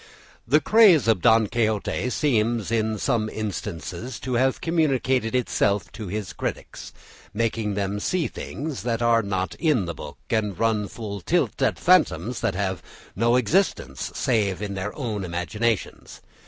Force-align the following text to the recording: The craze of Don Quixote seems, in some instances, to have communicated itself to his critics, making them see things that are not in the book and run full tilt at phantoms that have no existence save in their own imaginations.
The 0.47 0.59
craze 0.59 1.07
of 1.07 1.21
Don 1.21 1.45
Quixote 1.45 2.09
seems, 2.09 2.71
in 2.71 2.97
some 2.97 3.29
instances, 3.29 4.19
to 4.21 4.33
have 4.33 4.59
communicated 4.59 5.35
itself 5.35 5.91
to 5.91 6.07
his 6.07 6.33
critics, 6.33 6.91
making 7.35 7.75
them 7.75 7.99
see 7.99 8.27
things 8.27 8.81
that 8.81 9.03
are 9.03 9.21
not 9.21 9.53
in 9.59 9.85
the 9.85 9.93
book 9.93 10.17
and 10.31 10.57
run 10.57 10.87
full 10.87 11.21
tilt 11.21 11.61
at 11.61 11.77
phantoms 11.77 12.41
that 12.41 12.55
have 12.55 12.81
no 13.15 13.35
existence 13.35 14.11
save 14.15 14.59
in 14.59 14.73
their 14.73 14.91
own 14.97 15.23
imaginations. 15.23 16.19